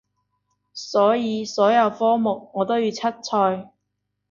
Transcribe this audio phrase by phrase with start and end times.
[0.73, 3.69] 所以所有科目我都要出賽